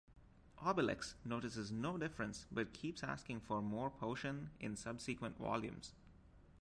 Obelix 0.63 1.13
notices 1.23 1.71
no 1.71 1.95
difference, 1.95 2.47
but 2.51 2.73
keeps 2.73 3.03
asking 3.03 3.39
for 3.39 3.61
more 3.61 3.91
potion 3.91 4.49
in 4.59 4.75
subsequent 4.75 5.37
volumes. 5.37 5.93